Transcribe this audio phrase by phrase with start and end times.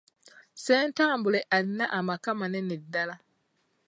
[0.53, 3.15] Ssentambule alina amaka manene ddala.